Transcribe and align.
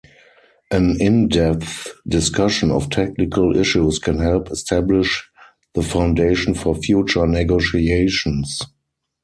An 0.71 0.99
in-depth 0.99 1.93
discussion 2.07 2.71
of 2.71 2.89
technical 2.89 3.55
issues 3.55 3.99
can 3.99 4.17
help 4.17 4.49
establish 4.49 5.29
the 5.75 5.83
foundation 5.83 6.55
for 6.55 6.73
future 6.73 7.27
negotiations. 7.27 8.61